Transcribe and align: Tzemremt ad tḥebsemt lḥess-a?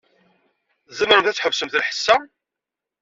Tzemremt 0.89 1.29
ad 1.29 1.35
tḥebsemt 1.35 1.77
lḥess-a? 1.81 2.17